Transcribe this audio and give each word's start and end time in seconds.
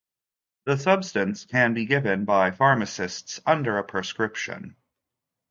The 0.65 0.77
substance 0.77 1.45
can 1.45 1.75
be 1.75 1.85
given 1.85 2.25
by 2.25 2.49
pharmacists 2.49 3.39
under 3.45 3.77
a 3.77 3.83
prescription. 3.83 4.75